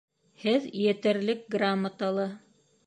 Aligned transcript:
Һеҙ 0.43 0.65
етерлек 0.85 1.47
грамоталы 1.59 2.29